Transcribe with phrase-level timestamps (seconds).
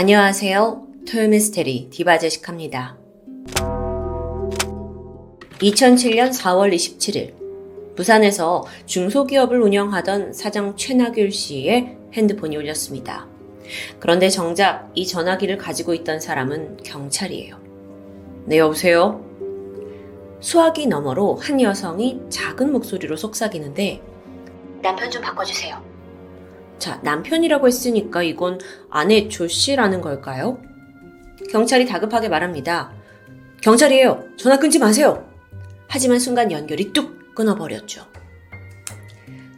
[0.00, 0.86] 안녕하세요.
[1.12, 2.96] 토요미스테리 디바제식합니다.
[5.58, 7.34] 2007년 4월 27일
[7.96, 13.28] 부산에서 중소기업을 운영하던 사장 최나귤 씨의 핸드폰이 울렸습니다.
[13.98, 17.60] 그런데 정작 이 전화기를 가지고 있던 사람은 경찰이에요.
[18.46, 19.22] 네, 여보세요?
[20.40, 24.00] 수화기 너머로 한 여성이 작은 목소리로 속삭이는데
[24.80, 25.89] 남편 좀 바꿔주세요.
[26.80, 28.58] 자, 남편이라고 했으니까 이건
[28.88, 30.60] 아내 조 씨라는 걸까요?
[31.50, 32.92] 경찰이 다급하게 말합니다.
[33.60, 34.24] 경찰이에요.
[34.38, 35.28] 전화 끊지 마세요.
[35.88, 38.06] 하지만 순간 연결이 뚝 끊어버렸죠.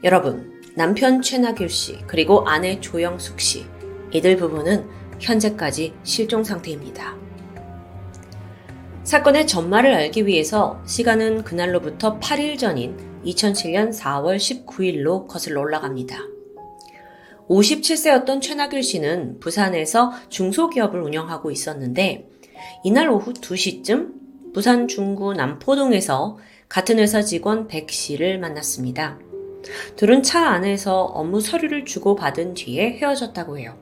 [0.02, 3.66] 여러분, 남편 최나길 씨, 그리고 아내 조영숙 씨,
[4.10, 4.88] 이들 부부는
[5.20, 7.14] 현재까지 실종 상태입니다.
[9.04, 16.32] 사건의 전말을 알기 위해서 시간은 그날로부터 8일 전인 2007년 4월 19일로 거슬러 올라갑니다.
[17.52, 22.28] 57세였던 최나길 씨는 부산에서 중소기업을 운영하고 있었는데
[22.82, 29.18] 이날 오후 2시쯤 부산 중구 남포동에서 같은 회사 직원 백 씨를 만났습니다.
[29.96, 33.76] 둘은 차 안에서 업무 서류를 주고받은 뒤에 헤어졌다고 해요.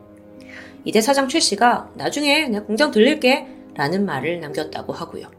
[0.84, 5.30] 이때 사장 최 씨가 나중에 내 공장 들릴게 라는 말을 남겼다고 하고요.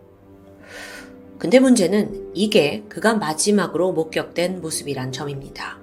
[1.38, 5.81] 근데 문제는 이게 그가 마지막으로 목격된 모습이란 점입니다.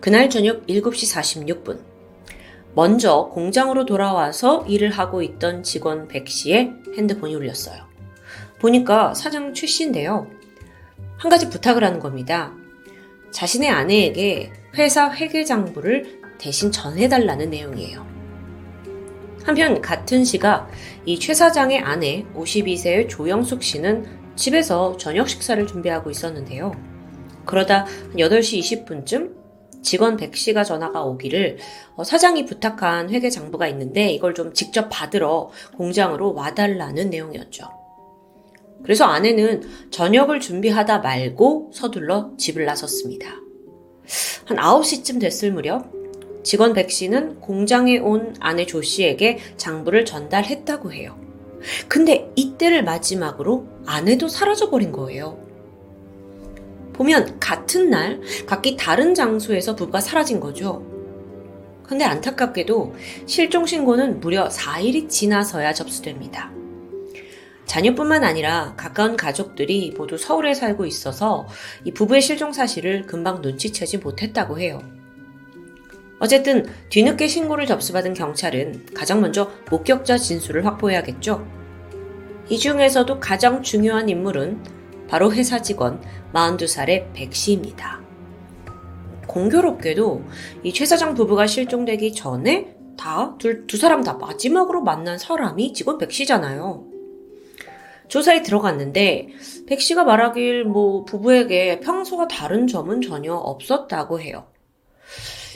[0.00, 1.80] 그날 저녁 7시 46분.
[2.74, 7.84] 먼저 공장으로 돌아와서 일을 하고 있던 직원 백 씨의 핸드폰이 울렸어요.
[8.60, 10.26] 보니까 사장 최 씨인데요.
[11.16, 12.52] 한 가지 부탁을 하는 겁니다.
[13.30, 18.06] 자신의 아내에게 회사 회계장부를 대신 전해달라는 내용이에요.
[19.44, 20.70] 한편 같은 시각
[21.06, 26.72] 이 최 사장의 아내 52세의 조영숙 씨는 집에서 저녁 식사를 준비하고 있었는데요.
[27.46, 27.86] 그러다
[28.16, 29.35] 8시 20분쯤
[29.86, 31.58] 직원 백 씨가 전화가 오기를
[31.94, 37.68] 어, 사장이 부탁한 회계 장부가 있는데 이걸 좀 직접 받으러 공장으로 와달라는 내용이었죠.
[38.82, 43.28] 그래서 아내는 저녁을 준비하다 말고 서둘러 집을 나섰습니다.
[44.44, 45.92] 한 9시쯤 됐을 무렵
[46.42, 51.16] 직원 백 씨는 공장에 온 아내 조 씨에게 장부를 전달했다고 해요.
[51.88, 55.45] 근데 이때를 마지막으로 아내도 사라져버린 거예요.
[56.96, 60.84] 보면 같은 날 각기 다른 장소에서 부부가 사라진 거죠.
[61.82, 62.96] 근데 안타깝게도
[63.26, 66.50] 실종 신고는 무려 4일이 지나서야 접수됩니다.
[67.66, 71.46] 자녀뿐만 아니라 가까운 가족들이 모두 서울에 살고 있어서
[71.84, 74.82] 이 부부의 실종 사실을 금방 눈치채지 못했다고 해요.
[76.18, 81.46] 어쨌든 뒤늦게 신고를 접수받은 경찰은 가장 먼저 목격자 진술을 확보해야겠죠.
[82.48, 84.75] 이 중에서도 가장 중요한 인물은
[85.08, 86.00] 바로 회사 직원
[86.32, 88.00] 42살의 백 씨입니다.
[89.26, 90.24] 공교롭게도
[90.64, 95.98] 이 최 사장 부부가 실종되기 전에 다, 둘, 두 사람 다 마지막으로 만난 사람이 직원
[95.98, 96.84] 백 씨잖아요.
[98.08, 99.28] 조사에 들어갔는데
[99.66, 104.46] 백 씨가 말하길 뭐 부부에게 평소와 다른 점은 전혀 없었다고 해요.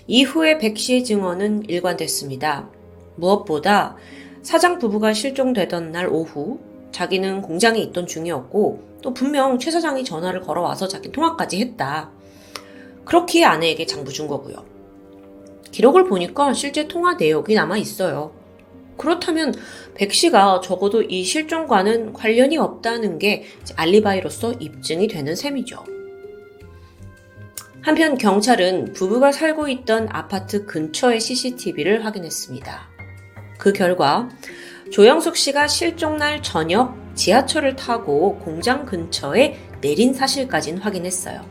[0.06, 2.68] 이후에 백 씨의 증언은 일관됐습니다.
[3.16, 3.96] 무엇보다
[4.42, 6.58] 사장 부부가 실종되던 날 오후
[6.90, 12.10] 자기는 공장에 있던 중이었고 또 분명 최 사장이 전화를 걸어와서 자기 통화까지 했다.
[13.04, 14.64] 그렇기에 아내에게 장부 준 거고요.
[15.70, 18.32] 기록을 보니까 실제 통화 내역이 남아 있어요.
[18.96, 19.54] 그렇다면
[19.94, 23.44] 백 씨가 적어도 이 실종과는 관련이 없다는 게
[23.76, 25.84] 알리바이로서 입증이 되는 셈이죠.
[27.82, 32.90] 한편 경찰은 부부가 살고 있던 아파트 근처의 CCTV를 확인했습니다.
[33.58, 34.28] 그 결과
[34.90, 41.42] 조영숙 씨가 실종 날 저녁 지하철을 타고 공장 근처에 내린 사실까지는 확인했어요.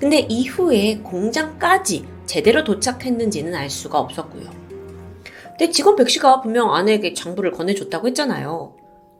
[0.00, 4.48] 근데 이후에 공장까지 제대로 도착했는지는 알 수가 없었고요.
[5.50, 8.74] 근데 직원 백 씨가 분명 아내에게 장부를 건네줬다고 했잖아요.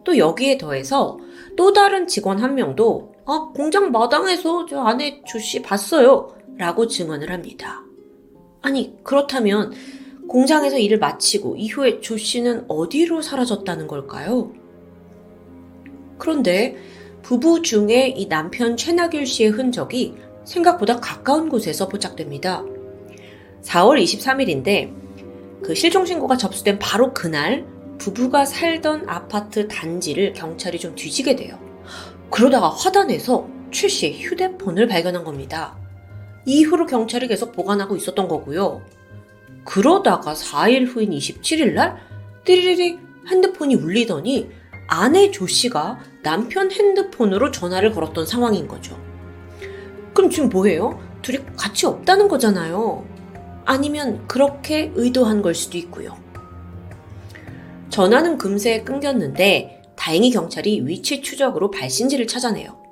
[0.04, 1.18] 또 여기에 더해서
[1.54, 6.34] 또 다른 직원 한 명도 아, 공장 마당에서 저 아내 조 씨 봤어요.
[6.56, 7.82] 라고 증언을 합니다.
[8.62, 9.72] 아니, 그렇다면
[10.28, 14.52] 공장에서 일을 마치고 이후에 조 씨는 어디로 사라졌다는 걸까요?
[16.19, 16.76] 그런데
[17.22, 20.14] 부부 중에 이 남편 최나길 씨의 흔적이
[20.44, 22.64] 생각보다 가까운 곳에서 포착됩니다.
[23.62, 24.93] 4월 23일인데
[25.62, 27.66] 그 실종신고가 접수된 바로 그날
[27.99, 31.58] 부부가 살던 아파트 단지를 경찰이 좀 뒤지게 돼요.
[32.31, 35.78] 그러다가 화단에서 최 씨의 휴대폰을 발견한 겁니다.
[36.46, 38.82] 이후로 경찰이 계속 보관하고 있었던 거고요.
[39.64, 41.96] 그러다가 4일 후인 27일 날
[42.44, 44.50] 띠리리리 핸드폰이 울리더니
[44.86, 48.98] 아내 조 씨가 남편 핸드폰으로 전화를 걸었던 상황인 거죠.
[50.12, 51.00] 그럼 지금 뭐예요?
[51.22, 53.04] 둘이 같이 없다는 거잖아요.
[53.64, 56.16] 아니면 그렇게 의도한 걸 수도 있고요.
[57.88, 62.82] 전화는 금세 끊겼는데 다행히 경찰이 위치 추적으로 발신지를 찾아내요.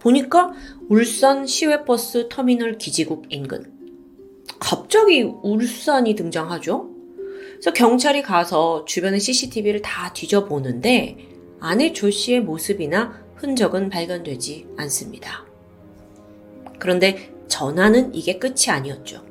[0.00, 0.52] 보니까
[0.88, 3.72] 울산 시외버스 터미널 기지국 인근.
[4.58, 6.90] 갑자기 울산이 등장하죠?
[7.52, 11.31] 그래서 경찰이 가서 주변의 CCTV를 다 뒤져보는데
[11.64, 15.44] 아내 조 씨의 모습이나 흔적은 발견되지 않습니다.
[16.80, 19.24] 그런데 전화는 이게 끝이 아니었죠.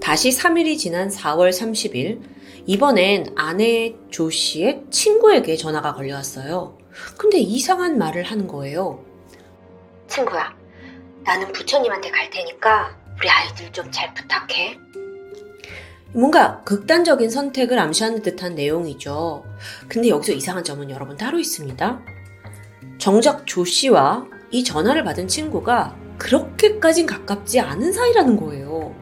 [0.00, 2.22] 다시 3일이 지난 4월 30일,
[2.64, 6.78] 이번엔 아내 조 씨의 친구에게 전화가 걸려왔어요.
[7.18, 9.04] 근데 이상한 말을 하는 거예요.
[10.06, 10.56] 친구야,
[11.22, 14.78] 나는 부처님한테 갈 테니까 우리 아이들 좀 잘 부탁해.
[16.12, 19.44] 뭔가 극단적인 선택을 암시하는 듯한 내용이죠.
[19.88, 22.00] 근데 여기서 이상한 점은 여러분 따로 있습니다.
[22.98, 28.94] 정작 조 씨와 이 전화를 받은 친구가 그렇게까진 가깝지 않은 사이라는 거예요.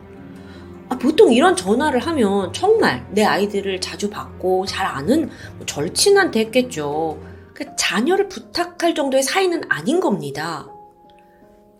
[0.88, 7.20] 아, 보통 이런 전화를 하면 정말 내 아이들을 자주 받고 잘 아는 뭐 절친한테 했겠죠.
[7.54, 10.68] 그 자녀를 부탁할 정도의 사이는 아닌 겁니다.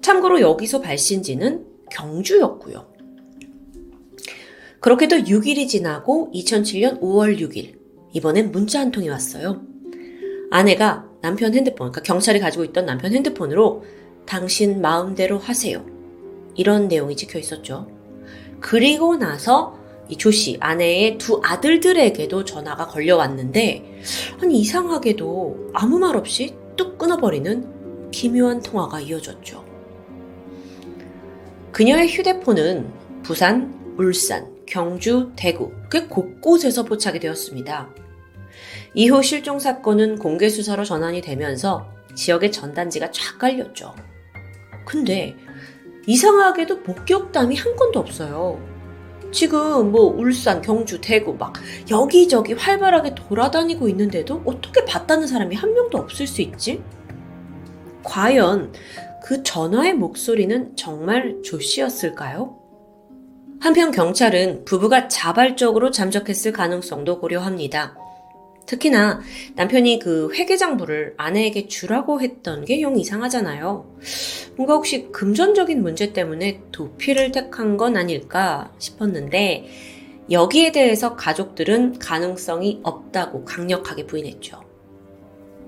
[0.02, 2.95] 참고로 여기서 발신지는 경주였고요.
[4.86, 7.76] 그렇게도 6일이 지나고 2007년 5월 6일
[8.12, 9.60] 이번엔 문자 한 통이 왔어요.
[10.52, 13.82] 아내가 남편 핸드폰, 그러니까 경찰이 가지고 있던 남편 핸드폰으로
[14.26, 15.84] 당신 마음대로 하세요.
[16.54, 17.88] 이런 내용이 찍혀 있었죠.
[18.60, 19.76] 그리고 나서
[20.08, 24.02] 이 조 씨, 아내의 두 아들들에게도 전화가 걸려왔는데,
[24.40, 29.64] 아니, 이상하게도 아무 말 없이 뚝 끊어버리는 기묘한 통화가 이어졌죠.
[31.72, 32.86] 그녀의 휴대폰은
[33.24, 37.88] 부산, 울산, 경주, 대구, 그 곳곳에서 포착이 되었습니다.
[38.94, 43.94] 이후 실종 사건은 공개 수사로 전환이 되면서 지역의 전단지가 쫙 깔렸죠.
[44.86, 45.36] 근데
[46.06, 48.60] 이상하게도 목격담이 한 건도 없어요.
[49.32, 51.54] 지금 뭐 울산, 경주, 대구 막
[51.90, 56.82] 여기저기 활발하게 돌아다니고 있는데도 어떻게 봤다는 사람이 한 명도 없을 수 있지?
[58.02, 58.72] 과연
[59.22, 62.65] 그 전화의 목소리는 정말 조 씨였을까요?
[63.60, 67.96] 한편 경찰은 부부가 자발적으로 잠적했을 가능성도 고려합니다.
[68.66, 69.20] 특히나
[69.54, 73.98] 남편이 그 회계장부를 아내에게 주라고 했던 게 영 이상하잖아요.
[74.56, 79.68] 뭔가 혹시 금전적인 문제 때문에 도피를 택한 건 아닐까 싶었는데
[80.30, 84.60] 여기에 대해서 가족들은 가능성이 없다고 강력하게 부인했죠.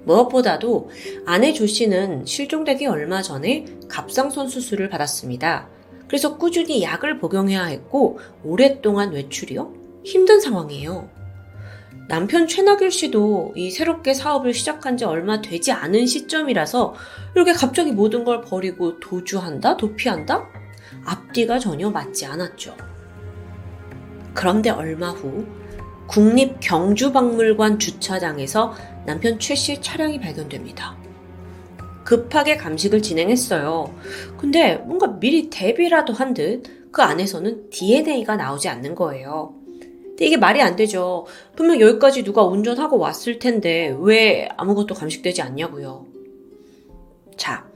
[0.05, 0.91] 무엇보다도
[1.25, 5.69] 아내 조 씨는 실종되기 얼마 전에 갑상선 수술을 받았습니다.
[6.09, 9.73] 그래서 꾸준히 약을 복용해야 했고 오랫동안 외출이요?
[10.05, 11.09] 힘든 상황이에요.
[12.09, 16.95] 남편 최나길 씨도 이 새롭게 사업을 시작한 지 얼마 되지 않은 시점이라서
[17.35, 19.77] 이렇게 갑자기 모든 걸 버리고 도주한다?
[19.77, 20.49] 도피한다?
[21.05, 22.75] 앞뒤가 전혀 맞지 않았죠.
[24.33, 25.47] 그런데 얼마 후
[26.07, 28.75] 국립경주박물관 주차장에서
[29.05, 30.97] 남편 최 씨의 차량이 발견됩니다.
[32.09, 33.95] 급하게 감식을 진행했어요.
[34.39, 39.55] 근데 뭔가 미리 대비라도 한 듯 그 안에서는 DNA가 나오지 않는 거예요.
[40.05, 41.27] 근데 이게 말이 안 되죠.
[41.55, 46.07] 분명 여기까지 누가 운전하고 왔을 텐데 왜 아무것도 감식되지 않냐고요.
[47.37, 47.67] 자,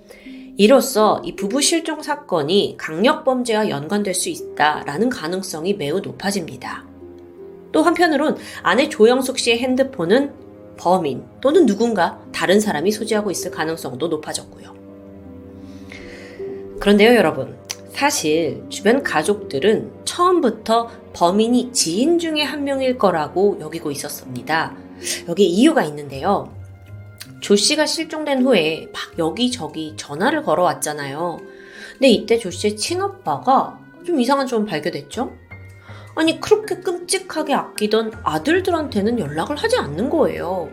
[0.57, 6.85] 이로써 이 부부 실종 사건이 강력 범죄와 연관될 수 있다라는 가능성이 매우 높아집니다.
[7.71, 10.33] 또 한편으론 아내 조영숙 씨의 핸드폰은
[10.83, 14.75] 범인 또는 누군가 다른 사람이 소지하고 있을 가능성도 높아졌고요.
[16.81, 17.57] 그런데요, 여러분.
[17.93, 24.75] 사실 주변 가족들은 처음부터 범인이 지인 중에 한 명일 거라고 여기고 있었습니다.
[25.29, 26.53] 여기 이유가 있는데요.
[27.41, 31.39] 조 씨가 실종된 후에 막 여기저기 전화를 걸어왔잖아요.
[31.93, 35.31] 근데 이때 조 씨의 친오빠가 좀 이상한 점 발견됐죠?
[36.15, 40.69] 아니, 그렇게 끔찍하게 아끼던 아들들한테는 연락을 하지 않는 거예요.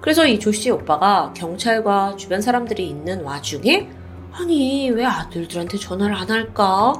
[0.00, 3.88] 그래서 이 조 씨의 오빠가 경찰과 주변 사람들이 있는 와중에
[4.32, 6.92] 아니, 왜 아들들한테 전화를 안 할까?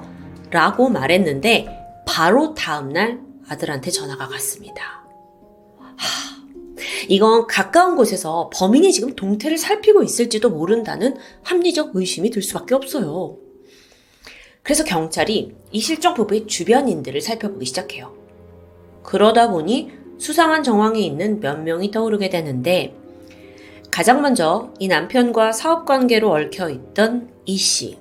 [0.50, 1.68] 라고 말했는데
[2.06, 5.04] 바로 다음날 아들한테 전화가 갔습니다.
[5.78, 5.96] 하,
[7.08, 13.36] 이건 가까운 곳에서 범인이 지금 동태를 살피고 있을지도 모른다는 합리적 의심이 들 수밖에 없어요.
[14.66, 18.12] 그래서 경찰이 이 실종 부부의 주변인들을 살펴보기 시작해요.
[19.04, 22.92] 그러다 보니 수상한 정황이 있는 몇 명이 떠오르게 되는데
[23.92, 27.96] 가장 먼저 이 남편과 사업 관계로 얽혀 있던 이 씨.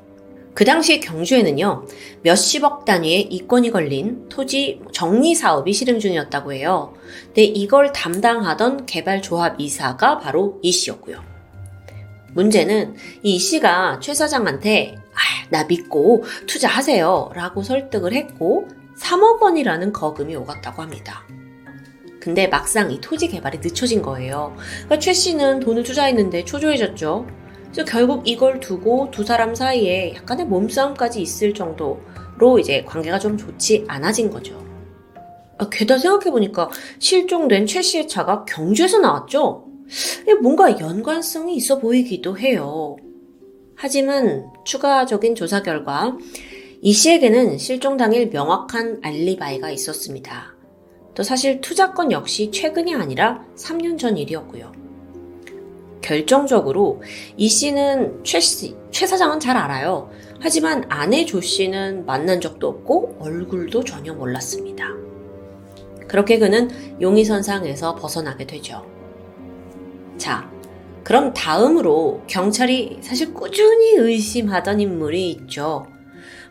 [0.55, 1.85] 그 당시 경주에는요,
[2.23, 6.95] 몇십억 단위의 이권이 걸린 토지 정리 사업이 실행 중이었다고 해요.
[7.25, 11.21] 근데 이걸 담당하던 개발조합 이사가 바로 이 씨였고요.
[12.33, 18.67] 문제는 이 씨가 최 사장한테 아, 나 믿고 투자하세요 라고 설득을 했고
[18.97, 21.23] 3억 원이라는 거금이 오갔다고 합니다.
[22.19, 24.55] 근데 막상 이 토지 개발이 늦춰진 거예요.
[24.57, 27.27] 그러니까 최 씨는 돈을 투자했는데 초조해졌죠.
[27.71, 33.85] 그래서 결국 이걸 두고 두 사람 사이에 약간의 몸싸움까지 있을 정도로 이제 관계가 좀 좋지
[33.87, 34.65] 않아진 거죠.
[35.57, 36.69] 아, 게다가 생각해보니까
[36.99, 39.65] 실종된 최 씨의 차가 경주에서 나왔죠?
[40.41, 42.95] 뭔가 연관성이 있어 보이기도 해요.
[43.85, 46.17] 하지만 추가적인 조사 결과
[46.81, 50.55] 이 씨에게는 실종 당일 명확한 알리바이가 있었습니다.
[51.13, 54.71] 또 사실 투자권 역시 최근이 아니라 3년 전 일이었고요.
[56.01, 57.03] 결정적으로
[57.37, 60.09] 이 씨는 최 씨, 최 사장은 잘 알아요.
[60.39, 64.87] 하지만 아내 조 씨는 만난 적도 없고 얼굴도 전혀 몰랐습니다.
[66.07, 68.83] 그렇게 그는 용의선상에서 벗어나게 되죠.
[70.17, 70.49] 자,
[71.05, 75.85] 그럼 다음으로 경찰이 사실 꾸준히 의심하던 인물이 있죠.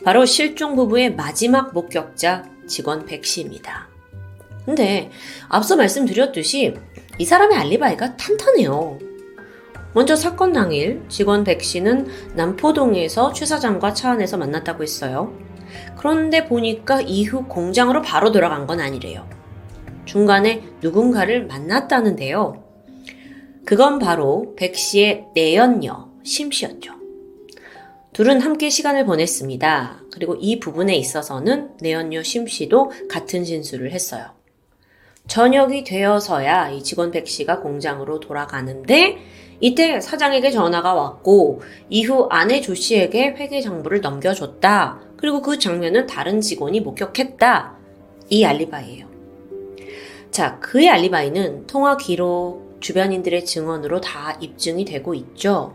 [0.05, 3.89] 바로 실종 부부의 마지막 목격자 직원 백 씨입니다.
[4.65, 5.11] 근데
[5.49, 6.73] 앞서 말씀드렸듯이
[7.19, 9.01] 이 사람의 알리바이가 탄탄해요.
[9.93, 12.07] 먼저 사건 당일 직원 백 씨는
[12.37, 15.37] 남포동에서 최 사장과 차 안에서 만났다고 했어요.
[15.99, 19.29] 그런데 보니까 이후 공장으로 바로 돌아간 건 아니래요.
[20.05, 22.63] 중간에 누군가를 만났다는데요.
[23.65, 26.93] 그건 바로 백 씨의 내연녀 심 씨였죠.
[28.13, 30.03] 둘은 함께 시간을 보냈습니다.
[30.13, 34.27] 그리고 이 부분에 있어서는 내연녀 심 씨도 같은 진술을 했어요.
[35.27, 39.19] 저녁이 되어서야 이 직원 백 씨가 공장으로 돌아가는데
[39.61, 45.01] 이때 사장에게 전화가 왔고 이후 아내 조 씨에게 회계 장부를 넘겨줬다.
[45.17, 47.77] 그리고 그 장면은 다른 직원이 목격했다.
[48.29, 49.07] 이 알리바이예요.
[50.31, 55.75] 자, 그의 알리바이는 통화 기록, 주변인들의 증언으로 다 입증이 되고 있죠.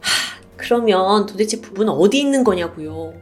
[0.00, 3.12] 하, 그러면 도대체 부부는 어디 있는 거냐고요.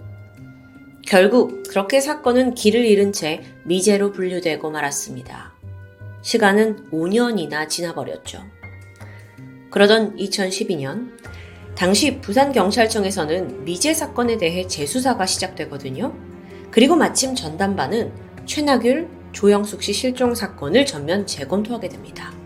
[1.07, 5.55] 결국 그렇게 사건은 길을 잃은 채 미제로 분류되고 말았습니다.
[6.21, 8.43] 시간은 5년이나 지나버렸죠.
[9.71, 11.11] 그러던 2012년,
[11.75, 16.15] 당시 부산경찰청에서는 미제 사건에 대해 재수사가 시작되거든요.
[16.71, 18.13] 그리고 마침 전담반은
[18.45, 22.44] 최나귤, 조영숙 씨 실종 사건을 전면 재검토하게 됩니다.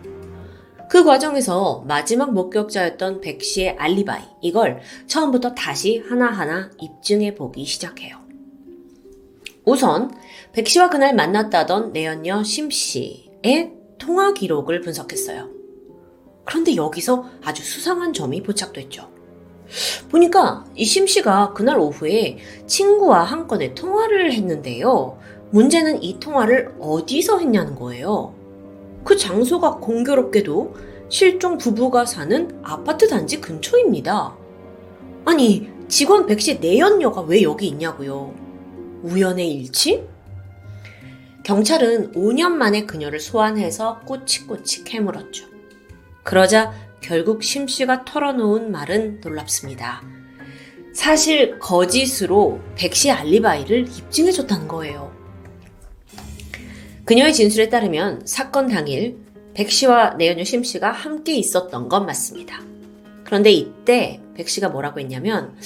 [0.89, 8.17] 그 과정에서 마지막 목격자였던 백 씨의 알리바이, 이걸 처음부터 다시 하나하나 입증해 보기 시작해요.
[9.65, 10.11] 우선,
[10.53, 15.51] 백 씨와 그날 만났다던 내연녀 심 씨의 통화 기록을 분석했어요.
[16.47, 19.11] 그런데 여기서 아주 수상한 점이 포착됐죠.
[20.09, 25.19] 보니까 이 심 씨가 그날 오후에 친구와 한 건의 통화를 했는데요.
[25.51, 28.35] 문제는 이 통화를 어디서 했냐는 거예요.
[29.09, 30.77] 그 장소가 공교롭게도
[31.09, 34.37] 실종 부부가 사는 아파트 단지 근처입니다.
[35.25, 38.35] 아니, 직원 백씨 내연녀가 왜 여기 있냐고요?
[39.03, 40.07] 우연의 일치?
[41.43, 45.47] 경찰은 5년 만에 그녀를 소환해서 꼬치꼬치 캐물었죠.
[46.23, 50.03] 그러자 결국 심씨가 털어놓은 말은 놀랍습니다.
[50.93, 55.08] 사실 거짓으로 백씨 알리바이를 입증해줬다는 거예요.
[57.09, 59.17] 그녀의 진술에 따르면 사건 당일
[59.55, 62.61] 백 씨와 내연녀 심 씨가 함께 있었던 건 맞습니다.
[63.25, 65.57] 그런데 이때 백 씨가 뭐라고 했냐면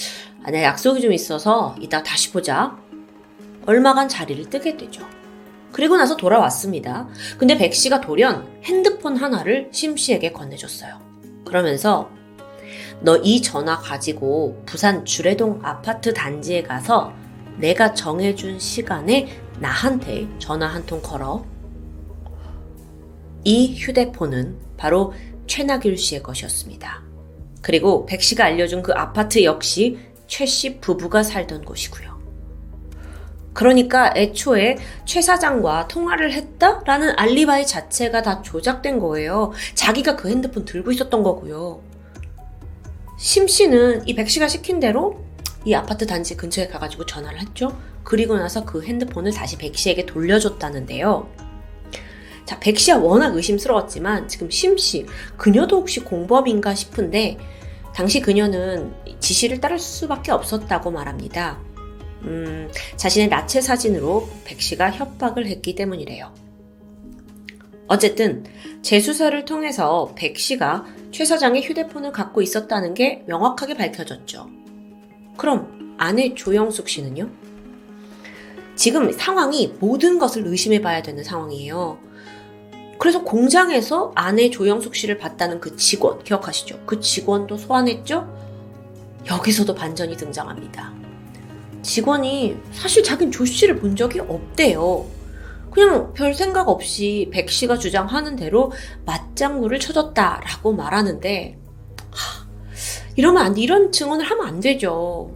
[0.45, 2.79] 아, 내 약속이 좀 있어서 이따 다시 보자.
[3.67, 5.05] 얼마간 자리를 뜨게 되죠.
[5.73, 7.09] 그리고 나서 돌아왔습니다.
[7.39, 11.01] 근데 백 씨가 돌연 핸드폰 하나를 심 씨에게 건네줬어요.
[11.45, 12.09] 그러면서
[13.01, 17.13] 너 이 전화 가지고 부산 주례동 아파트 단지에 가서
[17.59, 19.29] 내가 정해준 시간에
[19.61, 21.45] 나한테 전화 한 통 걸어.
[23.45, 25.13] 이 휴대폰은 바로
[25.47, 27.03] 최나길 씨의 것이었습니다.
[27.61, 32.13] 그리고 백 씨가 알려준 그 아파트 역시 최 씨 부부가 살던 곳이고요.
[33.53, 39.53] 그러니까 애초에 최 사장과 통화를 했다라는 알리바이 자체가 다 조작된 거예요.
[39.75, 41.83] 자기가 그 핸드폰 들고 있었던 거고요.
[43.19, 45.23] 심 씨는 이 백 씨가 시킨 대로
[45.65, 47.79] 이 아파트 단지 근처에 가가지고 전화를 했죠.
[48.03, 51.29] 그리고 나서 그 핸드폰을 다시 백 씨에게 돌려줬다는데요.
[52.45, 57.39] 자, 백 씨가 워낙 의심스러웠지만 지금 심 씨, 그녀도 혹시 공범인가 싶은데
[57.95, 61.61] 당시 그녀는 지시를 따를 수밖에 없었다고 말합니다.
[62.23, 66.33] 음, 자신의 나체 사진으로 백 씨가 협박을 했기 때문이래요.
[67.89, 68.45] 어쨌든
[68.83, 74.62] 재수사를 통해서 백 씨가 최 사장의 휴대폰을 갖고 있었다는 게 명확하게 밝혀졌죠.
[75.37, 77.29] 그럼 아내 조영숙 씨는요?
[78.75, 81.99] 지금 상황이 모든 것을 의심해 봐야 되는 상황이에요.
[82.99, 86.81] 그래서 공장에서 아내 조영숙 씨를 봤다는 그 직원, 기억하시죠?
[86.87, 88.29] 그 직원도 소환했죠?
[89.31, 90.93] 여기서도 반전이 등장합니다.
[91.83, 95.07] 직원이 사실 자긴 조 씨를 본 적이 없대요.
[95.71, 98.73] 그냥 별 생각 없이 백 씨가 주장하는 대로
[99.05, 101.62] 맞장구를 쳐줬다라고 말하는데 하,
[103.17, 103.61] 이러면 안 돼.
[103.61, 105.31] 이런 증언을 하면 안 되죠.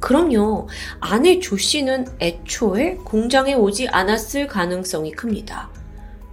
[0.00, 0.68] 그럼요.
[1.00, 5.70] 아내 조 씨는 애초에 공장에 오지 않았을 가능성이 큽니다.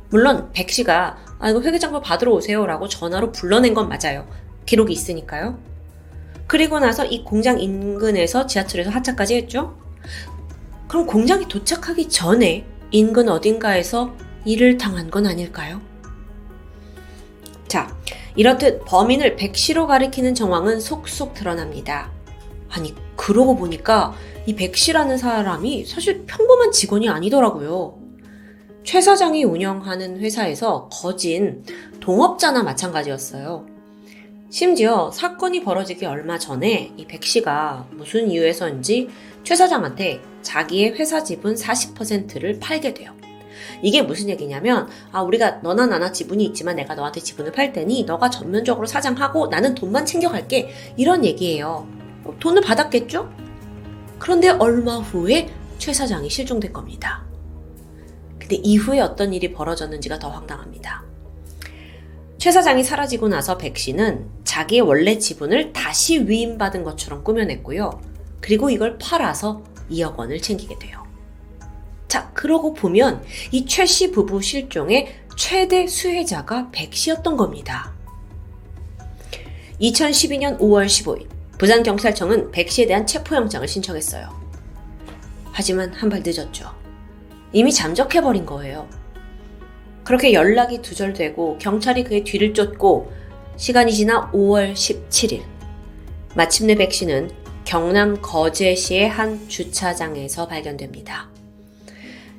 [0.09, 4.27] 물론 백 씨가 아 이거 회계장부 받으러 오세요라고 전화로 불러낸 건 맞아요.
[4.65, 5.57] 기록이 있으니까요.
[6.47, 9.75] 그리고 나서 이 공장 인근에서 지하철에서 하차까지 했죠.
[10.87, 14.13] 그럼 공장에 도착하기 전에 인근 어딘가에서
[14.45, 15.81] 일을 당한 건 아닐까요?
[17.67, 17.95] 자,
[18.35, 22.11] 이렇듯 범인을 백시로 가리키는 정황은 속속 드러납니다.
[22.69, 24.13] 아니, 그러고 보니까
[24.45, 27.97] 이 백시라는 사람이 사실 평범한 직원이 아니더라고요.
[28.83, 31.63] 최 사장이 운영하는 회사에서 거진
[31.99, 33.65] 동업자나 마찬가지였어요.
[34.51, 39.09] 심지어 사건이 벌어지기 얼마 전에 이 백 씨가 무슨 이유에서인지
[39.43, 43.11] 최 사장한테 자기의 회사 지분 40%를 팔게 돼요.
[43.85, 48.31] 이게 무슨 얘기냐면, 아, 우리가 너나 나나 지분이 있지만 내가 너한테 지분을 팔 테니 너가
[48.31, 50.73] 전면적으로 사장하고 나는 돈만 챙겨갈게.
[50.97, 51.87] 이런 얘기예요.
[52.23, 53.31] 어, 돈을 받았겠죠?
[54.17, 57.27] 그런데 얼마 후에 최 사장이 실종된 겁니다.
[58.39, 61.03] 근데 이후에 어떤 일이 벌어졌는지가 더 황당합니다.
[62.39, 68.01] 최 사장이 사라지고 나서 백 씨는 자기의 원래 지분을 다시 위임받은 것처럼 꾸며냈고요.
[68.41, 71.04] 그리고 이걸 팔아서 2억 원을 챙기게 돼요.
[72.07, 77.93] 자, 그러고 보면 이 최 씨 부부 실종의 최대 수혜자가 백 씨였던 겁니다.
[79.81, 84.29] 2012년 5월 15일, 부산경찰청은 백 씨에 대한 체포영장을 신청했어요.
[85.51, 86.69] 하지만 한발 늦었죠.
[87.51, 88.87] 이미 잠적해버린 거예요.
[90.03, 93.11] 그렇게 연락이 두절되고 경찰이 그의 뒤를 쫓고
[93.57, 95.43] 시간이 지나 5월 17일
[96.35, 97.31] 마침내 백 씨는
[97.63, 101.29] 경남 거제시의 한 주차장에서 발견됩니다.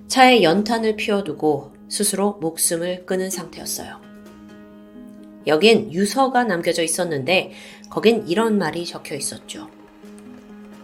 [0.09, 4.01] 차에 연탄을 피워두고 스스로 목숨을 끊은 상태였어요.
[5.47, 7.53] 여긴 유서가 남겨져 있었는데
[7.91, 9.69] 거긴 이런 말이 적혀 있었죠.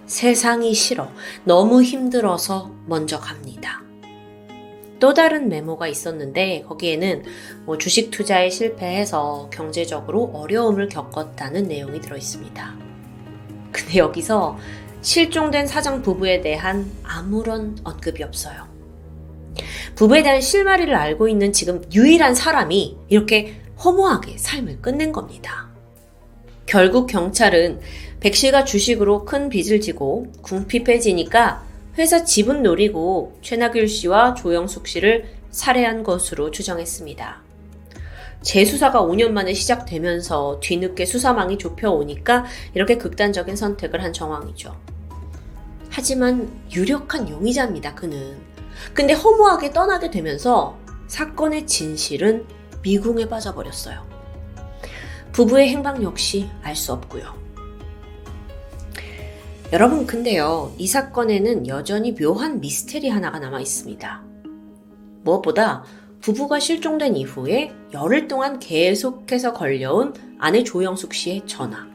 [0.07, 1.11] 세상이 싫어.
[1.44, 3.83] 너무 힘들어서 먼저 갑니다.
[5.01, 7.25] 또 다른 메모가 있었는데 거기에는
[7.64, 12.77] 뭐 주식 투자에 실패해서 경제적으로 어려움을 겪었다는 내용이 들어 있습니다.
[13.73, 14.59] 근데 여기서
[15.01, 18.72] 실종된 사장 부부에 대한 아무런 언급이 없어요.
[19.95, 25.69] 부부에 대한 실마리를 알고 있는 지금 유일한 사람이 이렇게 허무하게 삶을 끝낸 겁니다.
[26.67, 27.81] 결국 경찰은
[28.21, 31.65] 백 씨가 주식으로 큰 빚을 지고 궁핍해지니까
[31.99, 37.43] 회사 지분 노리고 최나귤 씨와 조영숙 씨를 살해한 것으로 추정했습니다.
[38.43, 44.75] 재수사가 5년 만에 시작되면서 뒤늦게 수사망이 좁혀오니까 이렇게 극단적인 선택을 한 정황이죠.
[45.91, 48.52] 하지만 유력한 용의자입니다, 그는.
[48.95, 52.47] 근데 허무하게 떠나게 되면서 사건의 진실은
[52.83, 54.07] 미궁에 빠져버렸어요.
[55.33, 57.40] 부부의 행방 역시 알 수 없고요.
[59.73, 64.23] 여러분, 근데요, 이 사건에는 여전히 묘한 미스테리 하나가 남아 있습니다.
[65.23, 65.85] 무엇보다
[66.21, 71.87] 부부가 실종된 이후에 열흘 동안 계속해서 걸려온 아내 조영숙 씨의 전화.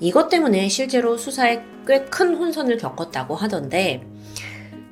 [0.00, 4.06] 이것 때문에 실제로 수사에 꽤 큰 혼선을 겪었다고 하던데,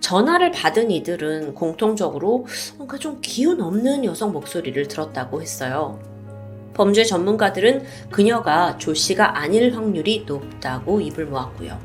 [0.03, 2.45] 전화를 받은 이들은 공통적으로
[2.77, 5.99] 뭔가 좀 기운 없는 여성 목소리를 들었다고 했어요.
[6.75, 11.79] 범죄 전문가들은 그녀가 조 씨가 아닐 확률이 높다고 입을 모았고요.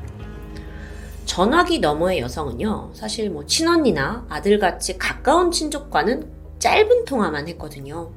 [1.26, 6.28] 전화기 너머의 여성은요, 사실 뭐 친언니나 아들같이 가까운 친족과는
[6.58, 8.10] 짧은 통화만 했거든요.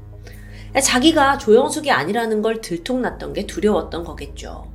[0.81, 4.71] 자기가 조영숙이 아니라는 걸 들통났던 게 두려웠던 거겠죠.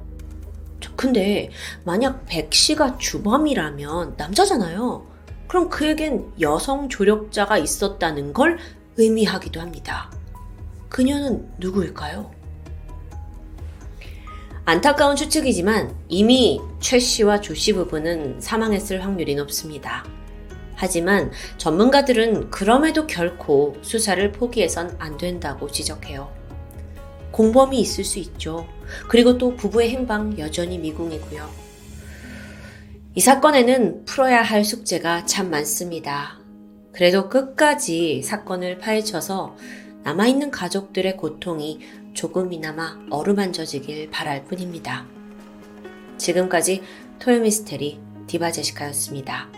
[0.95, 1.51] 근데
[1.85, 5.16] 만약 백 씨가 주범이라면 남자잖아요.
[5.49, 8.59] 그럼 그에겐 여성 조력자가 있었다는 걸
[8.97, 10.11] 의미하기도 합니다.
[10.89, 12.31] 그녀는 누구일까요?
[14.65, 20.05] 안타까운 추측이지만 이미 최 씨와 조 씨 부부는 사망했을 확률이 높습니다.
[20.75, 26.31] 하지만 전문가들은 그럼에도 결코 수사를 포기해선 안 된다고 지적해요.
[27.31, 28.67] 공범이 있을 수 있죠.
[29.09, 31.66] 그리고 또 부부의 행방 여전히 미궁이고요.
[33.17, 36.39] 이 사건에는 풀어야 할 숙제가 참 많습니다.
[36.93, 39.57] 그래도 끝까지 사건을 파헤쳐서
[40.03, 41.81] 남아있는 가족들의 고통이
[42.13, 45.07] 조금이나마 어루만져지길 바랄 뿐입니다.
[46.19, 46.83] 지금까지
[47.19, 49.49] 토요미스테리 디바제시카였습니다.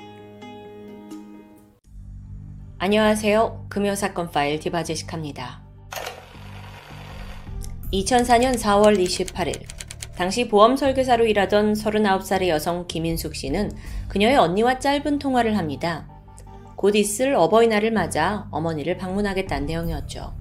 [2.79, 3.67] 안녕하세요.
[3.69, 5.65] 금요사건 파일 디바제시카입니다.
[7.93, 9.78] 2004년 4월 28일
[10.19, 13.71] 당시 보험 설계사로 일하던 39살의 여성 김인숙 씨는
[14.09, 16.09] 그녀의 언니와 짧은 통화를 합니다.
[16.75, 20.35] 곧 있을 어버이날을 맞아 어머니를 방문하겠다는 내용이었죠.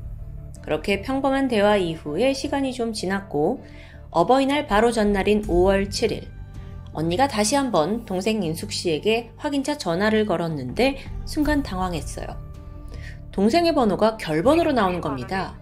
[0.64, 3.64] 그렇게 평범한 대화 이후에 시간이 좀 지났고
[4.10, 6.24] 어버이날 바로 전날인 5월 7일
[6.92, 12.26] 언니가 다시 한번 동생 인숙 씨에게 확인차 전화를 걸었는데 순간 당황했어요.
[13.32, 15.56] 동생의 번호가 결번으로 나오는 겁니다.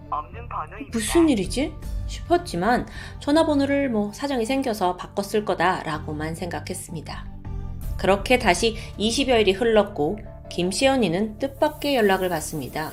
[0.92, 1.72] 무슨 일이지?
[2.06, 2.86] 싶었지만
[3.20, 7.26] 전화번호를 뭐 사정이 생겨서 바꿨을 거다라고만 생각했습니다.
[7.96, 10.18] 그렇게 다시 20여일이 흘렀고
[10.88, 12.92] 언니는 뜻밖의 연락을 받습니다.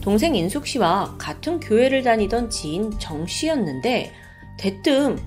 [0.00, 4.12] 동생 인숙 씨와 같은 교회를 다니던 지인 정 씨였는데
[4.58, 5.18] 대뜸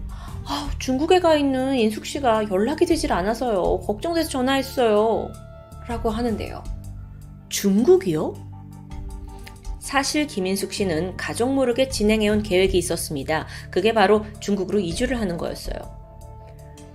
[0.45, 3.81] 아, 중국에 가 있는 인숙 씨가 연락이 되질 않아서요.
[3.81, 5.31] 걱정돼서 전화했어요.
[5.87, 6.63] 라고 하는데요.
[7.49, 8.48] 중국이요?
[9.89, 13.47] 사실 김인숙 씨는 가족 모르게 진행해온 계획이 있었습니다.
[13.71, 15.79] 그게 바로 중국으로 이주를 하는 거였어요.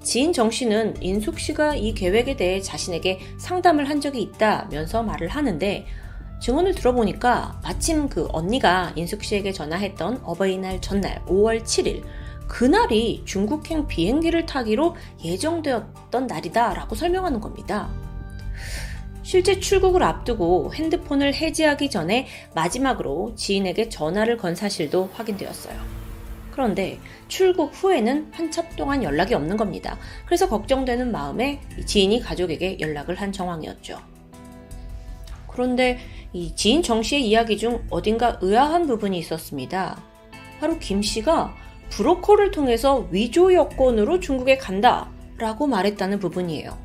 [0.00, 5.84] 지인 정 씨는 인숙 씨가 이 계획에 대해 자신에게 상담을 한 적이 있다면서 말을 하는데
[6.40, 12.04] 증언을 들어보니까 마침 그 언니가 인숙 씨에게 전화했던 어버이날 전날 5월 7일
[12.46, 17.90] 그날이 중국행 비행기를 타기로 예정되었던 날이다라고 설명하는 겁니다.
[19.24, 25.74] 실제 출국을 앞두고 핸드폰을 해지하기 전에 마지막으로 지인에게 전화를 건 사실도 확인되었어요.
[26.52, 29.98] 그런데 출국 후에는 한참 동안 연락이 없는 겁니다.
[30.26, 33.98] 그래서 걱정되는 마음에 지인이 가족에게 연락을 한 정황이었죠.
[35.48, 35.98] 그런데
[36.34, 40.00] 이 지인 정 씨의 이야기 중 어딘가 의아한 부분이 있었습니다.
[40.60, 41.54] 바로 김 씨가
[41.90, 46.76] 브로커를 통해서 위조 여권으로 중국에 간다 라고 말했다는 부분이에요.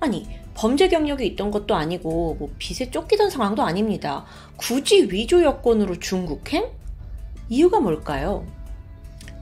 [0.00, 4.24] 아니, 범죄 경력이 있던 것도 아니고 뭐 빚에 쫓기던 상황도 아닙니다.
[4.56, 6.70] 굳이 위조 여권으로 중국행?
[7.48, 8.46] 이유가 뭘까요?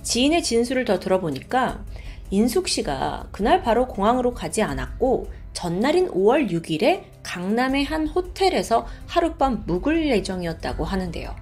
[0.03, 1.85] 지인의 진술을 더 들어보니까
[2.31, 10.09] 인숙 씨가 그날 바로 공항으로 가지 않았고 전날인 5월 6일에 강남의 한 호텔에서 하룻밤 묵을
[10.09, 11.37] 예정이었다고 하는데요.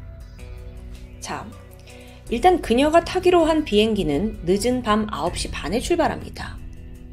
[1.20, 1.46] 자,
[2.28, 6.58] 일단 그녀가 타기로 한 비행기는 늦은 밤 9시 반에 출발합니다.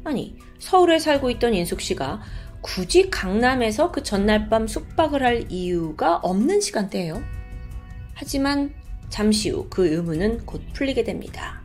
[0.04, 2.20] 아니, 서울에 살고 있던 인숙 씨가
[2.60, 7.22] 굳이 강남에서 그 전날 밤 숙박을 할 이유가 없는 시간대예요.
[8.14, 8.74] 하지만
[9.08, 11.62] 잠시 후 그 의문은 곧 풀리게 됩니다.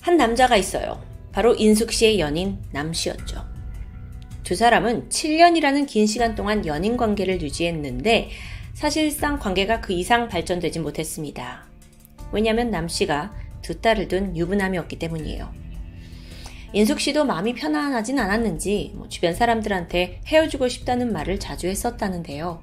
[0.00, 1.02] 한 남자가 있어요.
[1.32, 3.44] 바로 인숙 씨의 연인 남 씨였죠.
[4.42, 8.30] 두 사람은 7년이라는 긴 시간 동안 연인 관계를 유지했는데
[8.74, 11.64] 사실상 관계가 그 이상 발전되지 못했습니다.
[12.32, 15.61] 왜냐하면 남 씨가 두 딸을 둔 유부남이었기 때문이에요.
[16.74, 22.62] 인숙 씨도 마음이 편안하진 않았는지 뭐 주변 사람들한테 헤어지고 싶다는 말을 자주 했었다는데요.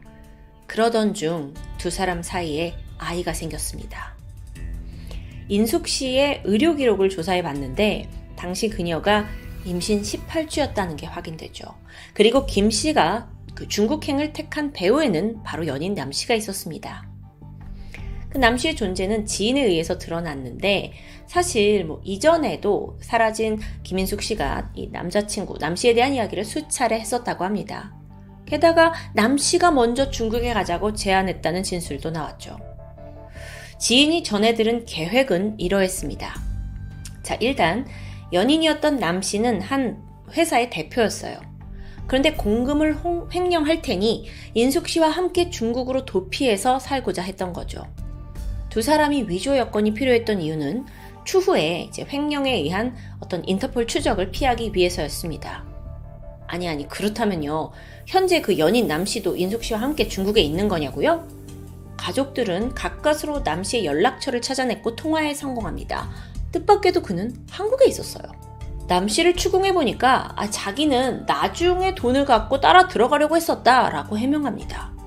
[0.68, 4.16] 그러던 중 두 사람 사이에 아이가 생겼습니다.
[5.48, 9.28] 인숙 씨의 의료 기록을 조사해 봤는데 당시 그녀가
[9.66, 11.66] 임신 18주였다는 게 확인되죠.
[12.14, 17.09] 그리고 김 씨가 그 중국행을 택한 배우에는 바로 연인 남 씨가 있었습니다.
[18.30, 20.94] 그 남씨의 존재는 지인에 의해서 드러났는데
[21.26, 27.94] 사실 뭐 이전에도 사라진 김인숙 씨가 이 남자친구 남씨에 대한 이야기를 수차례 했었다고 합니다.
[28.46, 32.58] 게다가 남씨가 먼저 중국에 가자고 제안했다는 진술도 나왔죠.
[33.80, 36.34] 지인이 전해 들은 계획은 이러했습니다.
[37.24, 37.88] 자, 일단
[38.34, 41.40] 연인이었던 남씨는 한 회사의 대표였어요.
[42.08, 42.98] 그런데 공금을
[43.34, 47.84] 횡령할 테니 인숙 씨와 함께 중국으로 도피해서 살고자 했던 거죠.
[48.70, 50.86] 두 사람이 위조 여건이 필요했던 이유는
[51.26, 55.64] 추후에 이제 횡령에 의한 어떤 인터폴 추적을 피하기 위해서였습니다.
[56.48, 57.72] 아니 아니 그렇다면요.
[58.08, 61.28] 현재 그 연인 남 씨도 인숙 씨와 함께 중국에 있는 거냐고요?
[61.98, 66.10] 가족들은 가까스로 남 씨의 연락처를 찾아냈고 통화에 성공합니다.
[66.52, 68.24] 뜻밖에도 그는 한국에 있었어요.
[68.88, 74.99] 남 씨를 추궁해 보니까 아, 자기는 나중에 돈을 갖고 따라 들어가려고 했었다라고 해명합니다.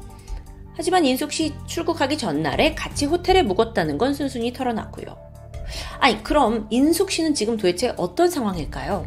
[0.75, 5.17] 하지만 인숙 씨 출국하기 전날에 같이 호텔에 묵었다는 건 순순히 털어놨고요.
[6.01, 9.07] 아니, 그럼 인숙 씨는 지금 도대체 어떤 상황일까요?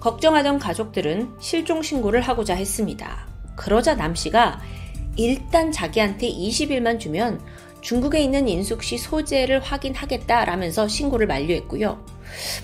[0.00, 3.26] 걱정하던 가족들은 실종 신고를 하고자 했습니다.
[3.56, 4.60] 그러자 남 씨가
[5.16, 7.40] 일단 자기한테 20일만 주면
[7.80, 12.04] 중국에 있는 인숙 씨 소재를 확인하겠다라면서 신고를 만료했고요.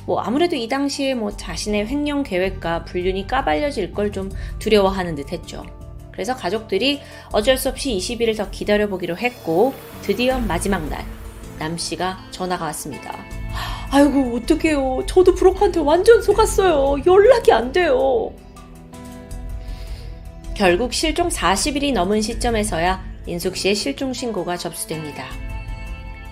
[0.07, 5.65] 뭐 아무래도 이 당시에 뭐 자신의 횡령 계획과 불륜이 까발려질 걸 좀 두려워하는 듯 했죠.
[6.14, 7.00] 그래서 가족들이
[7.33, 11.05] 어쩔 수 없이 20일을 더 기다려보기로 했고 드디어 마지막 날
[11.59, 13.18] 남씨가 전화가 왔습니다.
[13.90, 15.05] 아이고 어떡해요.
[15.07, 17.03] 저도 브로커한테 완전 속았어요.
[17.05, 18.33] 연락이 안 돼요.
[20.57, 25.27] 결국 실종 40일이 넘은 시점에서야 인숙 씨의 실종 신고가 접수됩니다.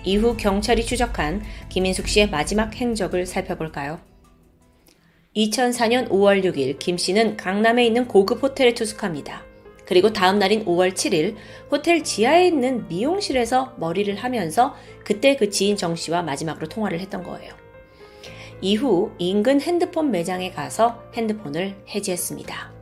[0.04, 4.00] 이후 경찰이 추적한 김인숙 씨의 마지막 행적을 살펴볼까요?
[5.36, 9.51] 2004년 5월 6일 김 씨는 강남에 있는 고급 호텔에 투숙합니다.
[9.92, 11.36] 그리고 다음 날인 5월 7일
[11.70, 14.74] 호텔 지하에 있는 미용실에서 머리를 하면서
[15.04, 17.52] 그때 그 지인 정 씨와 마지막으로 통화를 했던 거예요.
[18.62, 22.72] 이후 인근 핸드폰 매장에 가서 핸드폰을 해지했습니다.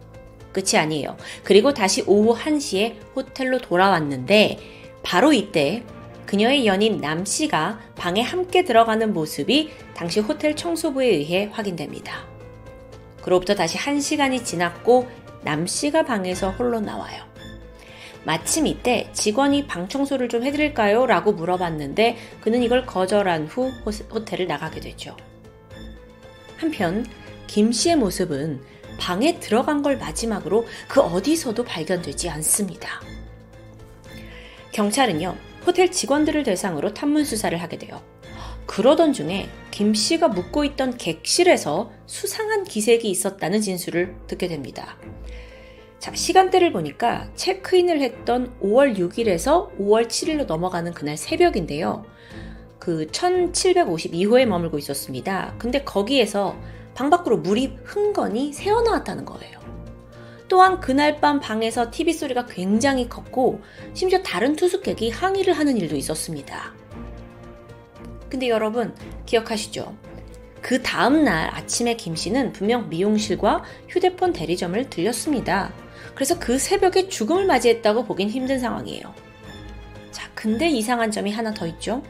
[0.53, 1.17] 끝이 아니에요.
[1.43, 4.59] 그리고 다시 오후 1시에 호텔로 돌아왔는데
[5.03, 5.83] 바로 이때
[6.27, 12.31] 그녀의 연인 남 씨가 방에 함께 들어가는 모습이 당시 호텔 청소부에 의해 확인됩니다.
[13.21, 15.09] 그로부터 다시 1시간이 지났고
[15.43, 17.25] 남 씨가 방에서 홀로 나와요.
[18.25, 21.07] 마침 이때 직원이 방 청소를 좀 해드릴까요?
[21.07, 23.73] 라고 물어봤는데 그는 이걸 거절한 후
[24.13, 25.17] 호텔을 나가게 되죠.
[26.57, 27.07] 한편
[27.47, 28.63] 김 씨의 모습은
[28.99, 33.01] 방에 들어간 걸 마지막으로 그 어디서도 발견되지 않습니다.
[34.73, 35.35] 경찰은요,
[35.67, 38.03] 호텔 직원들을 대상으로 탐문 수사를 하게 돼요.
[38.67, 44.97] 그러던 중에 김 씨가 묵고 있던 객실에서 수상한 기색이 있었다는 진술을 듣게 됩니다.
[45.99, 52.07] 자, 시간대를 보니까 체크인을 했던 5월 6일에서 5월 7일로 넘어가는 그날 새벽인데요.
[52.79, 55.55] 그 1752호에 머물고 있었습니다.
[55.59, 56.57] 근데 거기에서
[56.95, 59.61] 방 밖으로 물이 흥건히 새어나왔다는 거예요.
[60.49, 63.61] 또한 그날 밤 방에서 TV 소리가 굉장히 컸고
[63.95, 66.80] 심지어 다른 투숙객이 항의를 하는 일도 있었습니다.
[68.31, 68.95] 근데 여러분
[69.27, 69.95] 기억하시죠?
[70.63, 75.73] 그 다음날 아침에 김 씨는 분명 미용실과 휴대폰 대리점을 들렸습니다.
[76.15, 79.03] 그래서 그 새벽에 죽음을 맞이했다고 보긴 힘든 상황이에요.
[80.13, 82.03] 자, 근데 이상한 점이 하나 더 있죠?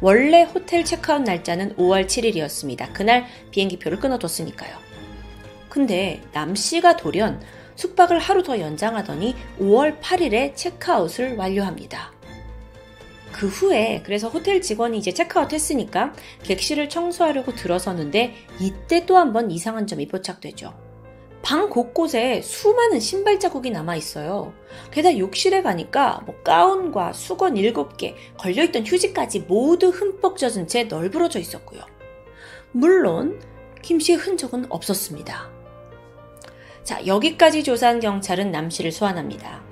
[0.00, 2.92] 원래 호텔 체크아웃 날짜는 5월 7일이었습니다.
[2.92, 4.76] 그날 비행기표를 끊어뒀으니까요.
[5.68, 7.42] 근데 남 씨가 돌연
[7.76, 12.13] 숙박을 하루 더 연장하더니 5월 8일에 체크아웃을 완료합니다.
[13.34, 16.12] 그 후에 그래서 호텔 직원이 이제 체크아웃 했으니까
[16.44, 20.72] 객실을 청소하려고 들어서는데 이때 또 한 번 이상한 점이 포착되죠.
[21.42, 24.54] 방 곳곳에 수많은 신발 자국이 남아 있어요.
[24.92, 31.82] 게다가 욕실에 가니까 뭐 가운과 수건 7개, 걸려있던 휴지까지 모두 흠뻑 젖은 채 널브러져 있었고요.
[32.72, 33.40] 물론
[33.82, 35.50] 김 씨의 흔적은 없었습니다.
[36.84, 39.62] 자, 여기까지 조사한 경찰은 남 씨를 소환합니다.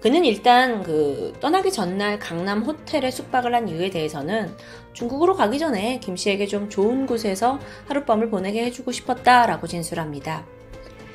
[0.00, 4.54] 그는 일단 그 떠나기 전날 강남 호텔에 숙박을 한 이유에 대해서는
[4.92, 10.44] 중국으로 가기 전에 김 씨에게 좀 좋은 곳에서 하룻밤을 보내게 해주고 싶었다라고 진술합니다.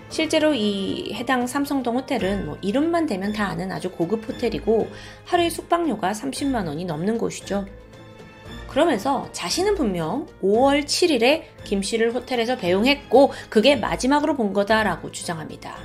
[0.09, 4.89] 실제로 이 해당 삼성동 호텔은 뭐 이름만 대면 다 아는 아주 고급 호텔이고
[5.25, 7.65] 하루에 숙박료가 30만 원이 넘는 곳이죠.
[8.67, 15.77] 그러면서 자신은 분명 5월 7일에 김 씨를 호텔에서 배웅했고 그게 마지막으로 본 거다라고 주장합니다.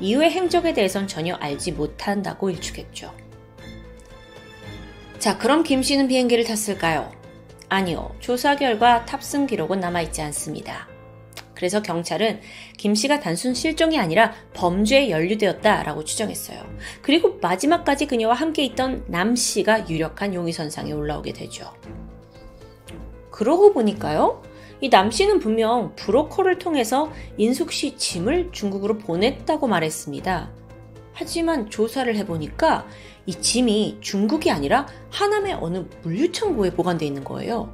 [0.00, 3.14] 이후의 행적에 대해선 전혀 알지 못한다고 일축했죠.
[5.18, 7.10] 자, 그럼 김 씨는 비행기를 탔을까요?
[7.68, 8.14] 아니요.
[8.20, 10.88] 조사 결과 탑승 기록은 남아있지 않습니다.
[11.54, 12.40] 그래서 경찰은
[12.76, 16.62] 김 씨가 단순 실종이 아니라 범죄에 연루되었다라고 추정했어요.
[17.00, 21.72] 그리고 마지막까지 그녀와 함께 있던 남 씨가 유력한 용의선상에 올라오게 되죠.
[23.30, 24.42] 그러고 보니까요.
[24.80, 30.50] 이 남 씨는 분명 브로커를 통해서 인숙 씨 짐을 중국으로 보냈다고 말했습니다.
[31.14, 32.86] 하지만 조사를 해보니까
[33.24, 37.72] 이 짐이 중국이 아니라 하남의 어느 물류창고에 보관되어 있는 거예요.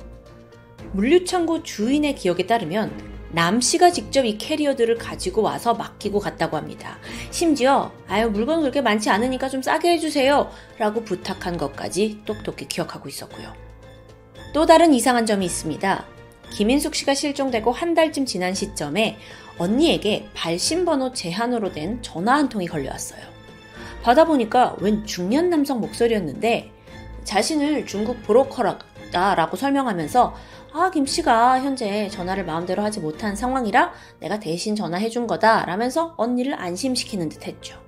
[0.93, 6.99] 물류창고 주인의 기억에 따르면 남 씨가 직접 이 캐리어들을 가지고 와서 맡기고 갔다고 합니다.
[7.31, 13.53] 심지어 아유 물건 그렇게 많지 않으니까 좀 싸게 해주세요 라고 부탁한 것까지 똑똑히 기억하고 있었고요.
[14.55, 16.05] 또 다른 이상한 점이 있습니다.
[16.55, 19.19] 김인숙 씨가 실종되고 한 달쯤 지난 시점에
[19.59, 23.21] 언니에게 발신번호 제한으로 된 전화 한 통이 걸려왔어요.
[24.03, 26.71] 받아보니까 웬 중년 남성 목소리였는데
[27.25, 30.35] 자신을 중국 브로커라고 설명하면서
[30.75, 36.15] 아, 김 씨가 현재 전화를 마음대로 하지 못한 상황이라 내가 대신 전화해 준 거다 라면서
[36.17, 37.79] 언니를 안심시키는 듯 했죠.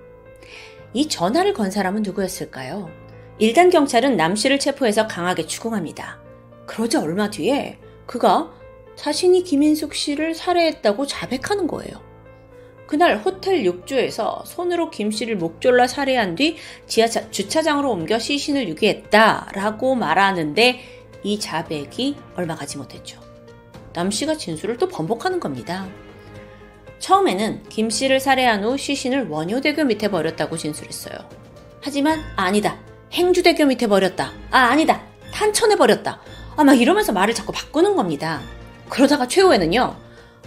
[0.92, 2.90] 이 전화를 건 사람은 누구였을까요?
[3.38, 6.20] 일단 경찰은 남 씨를 체포해서 강하게 추궁합니다.
[6.66, 8.52] 그러자 얼마 뒤에 그가
[8.96, 12.02] 자신이 김인숙 씨를 살해했다고 자백하는 거예요.
[12.86, 20.80] 그날 호텔 욕조에서 손으로 김 씨를 목졸라 살해한 뒤 지하차 주차장으로 옮겨 시신을 유기했다라고 말하는데
[21.22, 23.20] 이 자백이 얼마 가지 못했죠.
[23.94, 25.88] 남 씨가 진술을 또 번복하는 겁니다.
[26.98, 31.16] 처음에는 김 씨를 살해한 후 시신을 원효대교 밑에 버렸다고 진술했어요.
[31.80, 32.78] 하지만 아니다.
[33.12, 34.32] 행주대교 밑에 버렸다.
[34.50, 35.02] 아 아니다.
[35.32, 36.20] 탄천에 버렸다.
[36.56, 38.40] 아막 이러면서 말을 자꾸 바꾸는 겁니다.
[38.88, 39.96] 그러다가 최후에는요.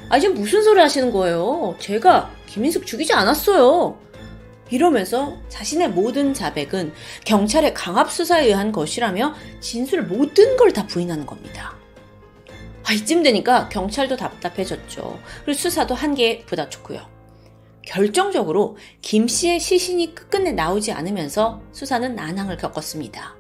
[0.10, 1.76] 아 지금 무슨 소리 하시는 거예요?
[1.80, 3.98] 제가 김인숙 죽이지 않았어요.
[4.70, 6.94] 이러면서 자신의 모든 자백은
[7.26, 11.76] 경찰의 강압 수사에 의한 것이라며 진술 모든 걸 다 부인하는 겁니다.
[12.84, 15.20] 아, 이쯤 되니까 경찰도 답답해졌죠.
[15.46, 17.02] 그리고 수사도 한계에 부닥쳤고요.
[17.86, 23.37] 결정적으로 김 씨의 시신이 끝끝내 나오지 않으면서 수사는 난항을 겪었습니다.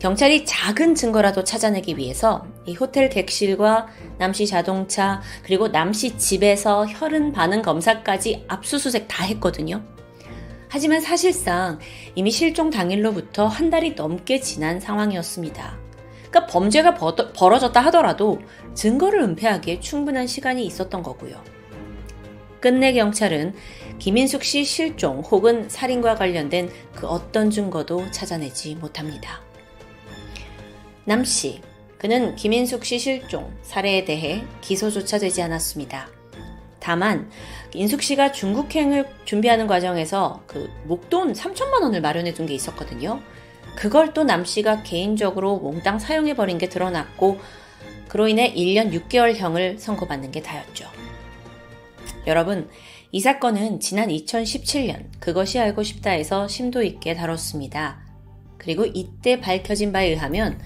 [0.00, 3.86] 경찰이 작은 증거라도 찾아내기 위해서 이 호텔 객실과
[4.18, 9.84] 남씨 자동차 그리고 남씨 집에서 혈흔 반응 검사까지 압수수색 다 했거든요.
[10.70, 11.78] 하지만 사실상
[12.14, 15.78] 이미 실종 당일로부터 한 달이 넘게 지난 상황이었습니다.
[16.30, 18.40] 그러니까 범죄가 벌어졌다 하더라도
[18.72, 21.42] 증거를 은폐하기에 충분한 시간이 있었던 거고요.
[22.58, 23.54] 끝내 경찰은
[23.98, 29.49] 김인숙 씨 실종 혹은 살인과 관련된 그 어떤 증거도 찾아내지 못합니다.
[31.04, 31.60] 남 씨,
[31.98, 36.08] 그는 김인숙 씨 실종, 살해에 대해 기소조차 되지 않았습니다.
[36.78, 37.30] 다만
[37.74, 43.20] 인숙 씨가 중국행을 준비하는 과정에서 그 목돈 3천만 원을 마련해 둔 게 있었거든요.
[43.76, 47.38] 그걸 또 남 씨가 개인적으로 몽땅 사용해 버린 게 드러났고
[48.08, 50.86] 그로 인해 1년 6개월형을 선고받는 게 다였죠.
[52.26, 52.68] 여러분,
[53.12, 58.00] 이 사건은 지난 2017년 그것이 알고 싶다에서 심도 있게 다뤘습니다.
[58.58, 60.60] 그리고 이때 밝혀진 바에 의하면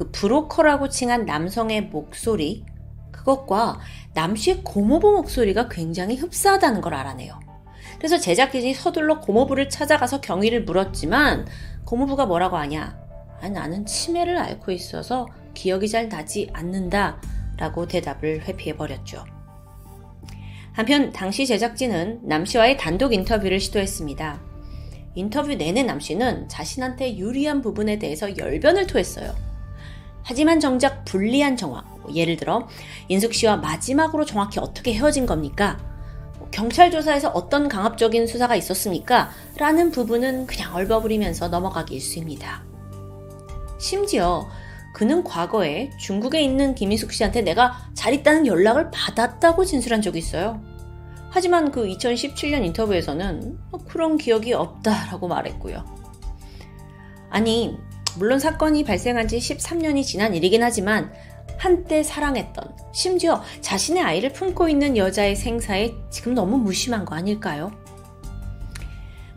[0.00, 2.64] 그 브로커라고 칭한 남성의 목소리,
[3.12, 3.80] 그것과
[4.14, 7.38] 남씨의 고모부 목소리가 굉장히 흡사하다는 걸 알아내요.
[7.98, 11.46] 그래서 제작진이 서둘러 고모부를 찾아가서 경위를 물었지만
[11.84, 12.98] 고모부가 뭐라고 하냐?
[13.42, 17.20] 아, 나는 치매를 앓고 있어서 기억이 잘 나지 않는다
[17.58, 19.26] 라고 대답을 회피해버렸죠.
[20.72, 24.40] 한편 당시 제작진은 남씨와의 단독 인터뷰를 시도했습니다.
[25.16, 29.49] 인터뷰 내내 남씨는 자신한테 유리한 부분에 대해서 열변을 토했어요.
[30.30, 32.68] 하지만 정작 불리한 정황, 뭐 예를 들어
[33.08, 35.76] 인숙 씨와 마지막으로 정확히 어떻게 헤어진 겁니까?
[36.38, 39.30] 뭐 경찰 조사에서 어떤 강압적인 수사가 있었습니까?
[39.56, 42.62] 라는 부분은 그냥 얼버무리면서 넘어가기 일쑤입니다.
[43.80, 44.48] 심지어
[44.94, 50.62] 그는 과거에 중국에 있는 김인숙 씨한테 내가 잘 있다는 연락을 받았다고 진술한 적이 있어요.
[51.30, 55.84] 하지만 그 2017년 인터뷰에서는 뭐 그런 기억이 없다라고 말했고요.
[57.30, 57.76] 아니,
[58.18, 61.12] 물론 사건이 발생한 지 13년이 지난 일이긴 하지만
[61.56, 67.70] 한때 사랑했던, 심지어 자신의 아이를 품고 있는 여자의 생사에 지금 너무 무심한 거 아닐까요?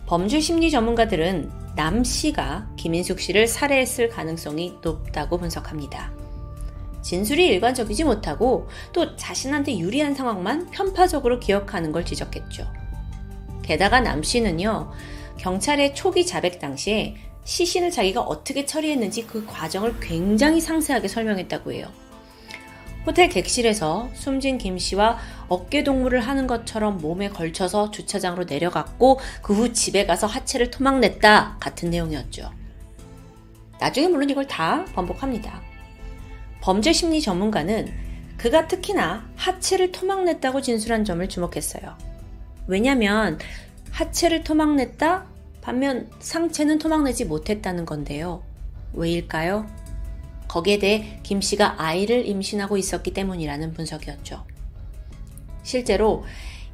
[0.05, 6.13] 범죄 심리 전문가들은 남 씨가 김인숙 씨를 살해했을 가능성이 높다고 분석합니다.
[7.01, 12.71] 진술이 일관적이지 못하고 또 자신한테 유리한 상황만 편파적으로 기억하는 걸 지적했죠.
[13.63, 14.91] 게다가 남 씨는요,
[15.37, 21.91] 경찰의 초기 자백 당시에 시신을 자기가 어떻게 처리했는지 그 과정을 굉장히 상세하게 설명했다고 해요.
[23.05, 25.17] 호텔 객실에서 숨진 김 씨와
[25.49, 31.89] 어깨 동무를 하는 것처럼 몸에 걸쳐서 주차장으로 내려갔고 그 후 집에 가서 하체를 토막냈다 같은
[31.89, 32.49] 내용이었죠.
[33.79, 35.61] 나중에 물론 이걸 다 번복합니다.
[36.61, 37.91] 범죄 심리 전문가는
[38.37, 41.97] 그가 특히나 하체를 토막냈다고 진술한 점을 주목했어요.
[42.67, 43.37] 왜냐면
[43.91, 45.25] 하체를 토막냈다
[45.63, 48.43] 반면 상체는 토막내지 못했다는 건데요.
[48.91, 49.65] 왜일까요?
[50.49, 54.45] 거기에 대해 김 씨가 아이를 임신하고 있었기 때문이라는 분석이었죠.
[55.63, 56.25] 실제로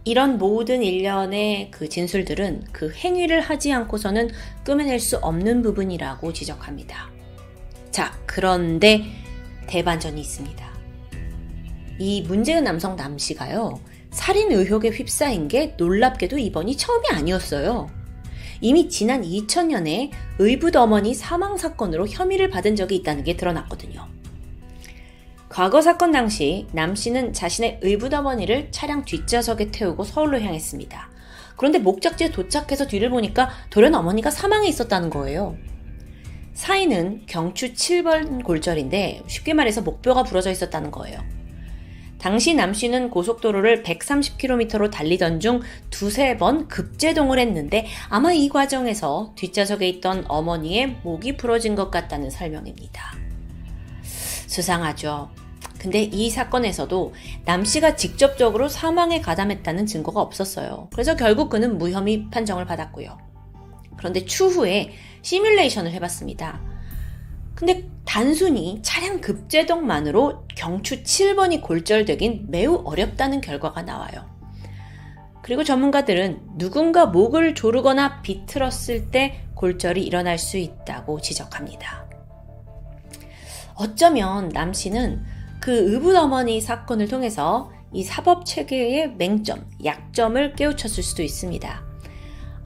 [0.06, 4.32] 이런 모든 일련의 그 진술들은 그 행위를 하지 않고서는
[4.66, 7.12] 꾸며낼 수 없는 부분이라고 지적합니다.
[7.92, 9.06] 자, 그런데
[9.68, 10.68] 대반전이 있습니다.
[12.00, 17.99] 이 문제의 남성 남 씨가요, 살인 의혹에 휩싸인 게 놀랍게도 이번이 처음이 아니었어요.
[18.62, 24.08] 이미 지난 2000년에 의붓 어머니 사망 사건으로 혐의를 받은 적이 있다는 게 드러났거든요.
[25.48, 31.10] 과거 사건 당시 남 씨는 자신의 의붓 어머니를 차량 뒷좌석에 태우고 서울로 향했습니다.
[31.58, 35.58] 그런데 목적지에 도착해서 뒤를 보니까 돌연 어머니가 사망해 있었다는 거예요.
[36.54, 41.39] 사인은 경추 7번 골절인데 쉽게 말해서 목뼈가 부러져 있었다는 거예요.
[42.20, 49.88] 당시 남 씨는 고속도로를 130km로 달리던 중 두세 번 급제동을 했는데 아마 이 과정에서 뒷좌석에
[49.88, 53.16] 있던 어머니의 목이 부러진 것 같다는 설명입니다.
[54.48, 55.30] 수상하죠.
[55.80, 57.14] 근데 이 사건에서도
[57.46, 60.90] 남 씨가 직접적으로 사망에 가담했다는 증거가 없었어요.
[60.92, 63.18] 그래서 결국 그는 무혐의 판정을 받았고요.
[63.96, 64.92] 그런데 추후에
[65.22, 66.69] 시뮬레이션을 해봤습니다.
[67.60, 74.30] 근데 단순히 차량 급제동만으로 경추 7번이 골절되긴 매우 어렵다는 결과가 나와요.
[75.42, 82.08] 그리고 전문가들은 누군가 목을 조르거나 비틀었을 때 골절이 일어날 수 있다고 지적합니다.
[83.76, 85.26] 어쩌면 남 씨는
[85.60, 91.89] 그 의붓어머니 사건을 통해서 이 사법 체계의 맹점, 약점을 깨우쳤을 수도 있습니다.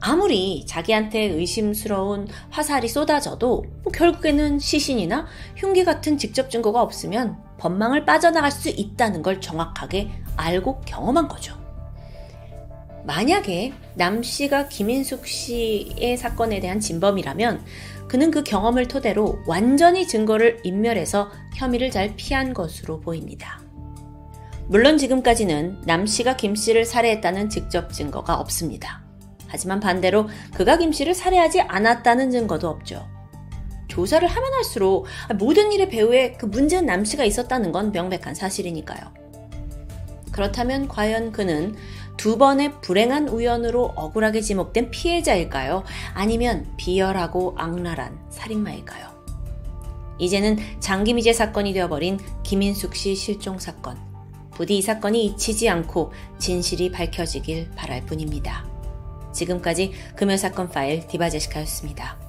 [0.06, 5.26] 아무리 자기한테 의심스러운 화살이 쏟아져도 뭐 결국에는 시신이나
[5.56, 11.58] 흉기 같은 직접 증거가 없으면 법망을 빠져나갈 수 있다는 걸 정확하게 알고 경험한 거죠.
[13.06, 17.64] 만약에 남 씨가 김인숙 씨의 사건에 대한 진범이라면
[18.06, 23.58] 그는 그 경험을 토대로 완전히 증거를 인멸해서 혐의를 잘 피한 것으로 보입니다.
[24.66, 29.03] 물론 지금까지는 남 씨가 김 씨를 살해했다는 직접 증거가 없습니다.
[29.48, 33.08] 하지만 반대로 그가 김 씨를 살해하지 않았다는 증거도 없죠.
[33.88, 35.06] 조사를 하면 할수록
[35.38, 39.24] 모든 일의 배후에 그 문제는 남 씨가 있었다는 건 명백한 사실이니까요.
[40.32, 41.76] 그렇다면 과연 그는
[42.16, 45.84] 두 번의 불행한 우연으로 억울하게 지목된 피해자일까요?
[46.12, 49.14] 아니면 비열하고 악랄한 살인마일까요?
[50.18, 53.96] 이제는 장기미제 사건이 되어버린 김인숙 씨 실종 사건.
[54.52, 58.73] 부디 이 사건이 잊히지 않고 진실이 밝혀지길 바랄 뿐입니다.
[59.34, 62.23] 지금까지 금요사건 파일 디바제시카였습니다.